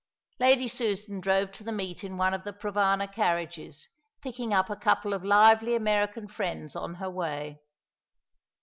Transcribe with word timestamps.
Lady 0.39 0.67
Susan 0.67 1.19
drove 1.19 1.51
to 1.51 1.63
the 1.63 1.71
meet 1.71 2.03
in 2.03 2.17
one 2.17 2.33
of 2.33 2.43
the 2.43 2.51
Provana 2.53 3.05
carriages, 3.07 3.87
picking 4.23 4.51
up 4.51 4.67
a 4.67 4.75
couple 4.75 5.13
of 5.13 5.23
lively 5.23 5.75
American 5.75 6.27
friends 6.27 6.75
on 6.75 6.95
her 6.95 7.07
way. 7.11 7.61